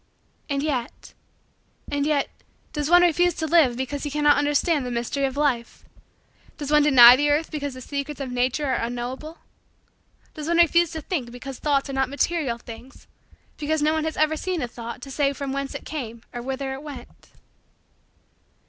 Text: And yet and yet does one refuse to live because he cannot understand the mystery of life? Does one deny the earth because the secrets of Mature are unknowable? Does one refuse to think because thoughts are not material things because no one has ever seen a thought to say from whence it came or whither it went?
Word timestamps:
And 0.49 0.63
yet 0.63 1.13
and 1.91 2.07
yet 2.07 2.27
does 2.73 2.89
one 2.89 3.03
refuse 3.03 3.35
to 3.35 3.45
live 3.45 3.77
because 3.77 4.01
he 4.01 4.09
cannot 4.09 4.35
understand 4.35 4.83
the 4.83 4.89
mystery 4.89 5.25
of 5.25 5.37
life? 5.37 5.85
Does 6.57 6.71
one 6.71 6.81
deny 6.81 7.15
the 7.15 7.29
earth 7.29 7.51
because 7.51 7.75
the 7.75 7.81
secrets 7.81 8.19
of 8.19 8.31
Mature 8.31 8.71
are 8.73 8.83
unknowable? 8.83 9.37
Does 10.33 10.47
one 10.47 10.57
refuse 10.57 10.89
to 10.93 11.01
think 11.01 11.29
because 11.29 11.59
thoughts 11.59 11.87
are 11.87 11.93
not 11.93 12.09
material 12.09 12.57
things 12.57 13.05
because 13.57 13.83
no 13.83 13.93
one 13.93 14.05
has 14.05 14.17
ever 14.17 14.35
seen 14.35 14.63
a 14.63 14.67
thought 14.67 15.03
to 15.03 15.11
say 15.11 15.33
from 15.33 15.53
whence 15.53 15.75
it 15.75 15.85
came 15.85 16.23
or 16.33 16.41
whither 16.41 16.73
it 16.73 16.81
went? 16.81 17.29